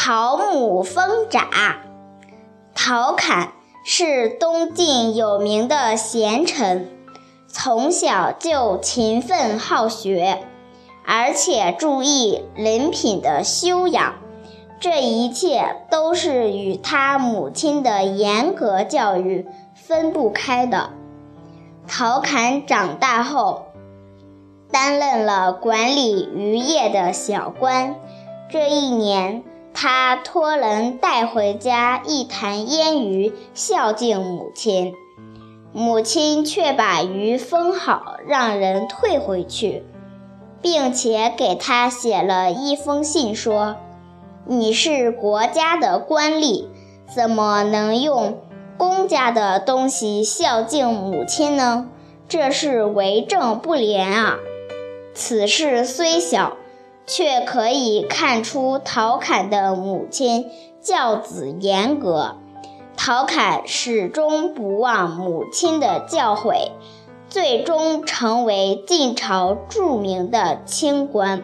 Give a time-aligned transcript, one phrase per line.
[0.00, 1.80] 陶母封札。
[2.72, 3.52] 陶侃
[3.84, 6.88] 是东晋有名的贤臣，
[7.48, 10.44] 从小就勤奋好学，
[11.04, 14.14] 而且注意人品的修养。
[14.78, 20.90] 这一切都是与他母亲的严格教育分不开的。
[21.88, 23.64] 陶侃长大后，
[24.70, 27.96] 担任了管理渔业的小官。
[28.48, 29.42] 这一年，
[29.80, 34.92] 他托人带回家一坛腌鱼，孝敬母亲。
[35.72, 39.84] 母亲却把鱼封好，让人退回去，
[40.60, 43.76] 并且给他写了一封信，说。
[44.46, 46.66] 你是国家的官吏，
[47.14, 48.40] 怎么能用
[48.76, 51.88] 公家的东西孝敬母亲呢？
[52.28, 54.38] 这是为政不廉啊！
[55.14, 56.56] 此事虽小，
[57.08, 62.36] 却可以看出陶侃的母亲教子严格。
[62.96, 66.70] 陶侃始终不忘母亲的教诲，
[67.28, 71.42] 最终成为晋朝著名的清官。